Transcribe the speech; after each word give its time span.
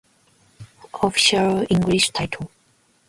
Official 1.03 1.67
English 1.69 2.09
title. 2.11 2.49